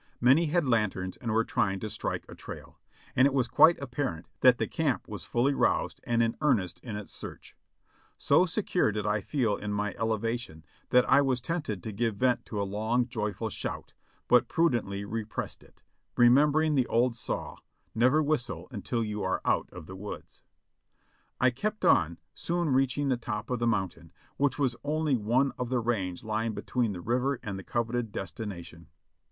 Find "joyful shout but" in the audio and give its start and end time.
13.09-14.47